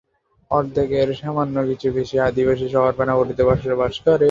অর্ধেকের 0.51 1.07
সামান্য 1.15 1.55
কিছু 1.69 1.87
বেশি 1.97 2.15
অধিবাসী 2.21 2.67
শহর 2.69 2.91
বা 2.97 3.03
নগরীতে 3.07 3.43
বাস 3.79 3.95
করে। 3.99 4.17